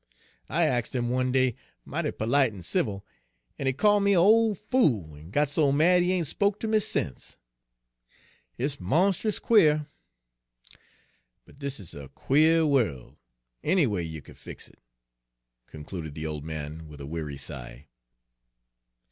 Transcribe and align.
I 0.49 0.63
axed 0.63 0.95
'im 0.95 1.11
one 1.11 1.31
day, 1.31 1.55
mighty 1.85 2.09
perlite 2.09 2.53
en 2.53 2.63
civil, 2.63 3.05
en 3.59 3.67
he 3.67 3.73
call' 3.73 3.99
me 3.99 4.13
a' 4.13 4.19
ole 4.19 4.55
fool, 4.55 5.15
en 5.15 5.29
got 5.29 5.47
so 5.47 5.71
mad 5.71 6.01
he 6.01 6.11
ain' 6.13 6.23
spoke 6.25 6.59
ter 6.59 6.67
me 6.67 6.79
sence. 6.79 7.37
Hit's 8.53 8.79
monst'us 8.79 9.37
quare. 9.37 9.85
But 11.45 11.59
dis 11.59 11.79
is 11.79 11.93
a 11.93 12.07
quare 12.09 12.65
worl', 12.65 13.19
anyway 13.63 14.01
yer 14.03 14.21
kin 14.21 14.33
fix 14.33 14.67
it," 14.67 14.79
concluded 15.67 16.15
the 16.15 16.25
old 16.25 16.43
man, 16.43 16.87
with 16.87 16.99
a 16.99 17.05
weary 17.05 17.37
sigh. 17.37 17.85